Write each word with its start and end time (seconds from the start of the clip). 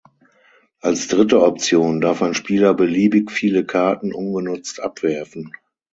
Als 0.79 1.09
dritte 1.09 1.43
Option 1.43 2.01
darf 2.01 2.23
ein 2.23 2.33
Spieler 2.33 2.73
beliebig 2.73 3.29
viele 3.29 3.63
Karten 3.63 4.13
ungenutzt 4.15 4.81
abwerfen. 4.81 5.51